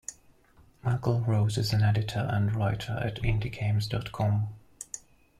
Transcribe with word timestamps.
Michael 0.83 1.19
Rose 1.21 1.59
is 1.59 1.73
an 1.73 1.83
editor 1.83 2.27
and 2.31 2.55
writer 2.55 2.93
at 3.03 3.21
IndieGames 3.21 3.87
dot 3.87 4.11
com. 4.11 4.47